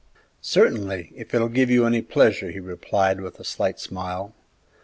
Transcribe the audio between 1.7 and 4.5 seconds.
any pleasure," he replied, with a slight smile.